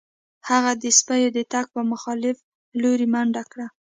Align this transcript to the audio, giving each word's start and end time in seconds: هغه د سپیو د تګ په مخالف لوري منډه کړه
هغه 0.49 0.71
د 0.81 0.83
سپیو 0.99 1.29
د 1.37 1.39
تګ 1.53 1.65
په 1.75 1.81
مخالف 1.91 2.37
لوري 2.81 3.07
منډه 3.13 3.43
کړه 3.51 3.67